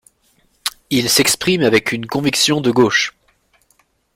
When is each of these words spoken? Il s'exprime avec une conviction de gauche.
Il 0.89 1.07
s'exprime 1.11 1.61
avec 1.61 1.91
une 1.91 2.07
conviction 2.07 2.59
de 2.59 2.71
gauche. 2.71 3.13